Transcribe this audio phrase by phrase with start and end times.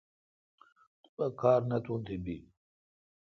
[1.01, 2.37] تو پا کار نہ تھون تی بی۔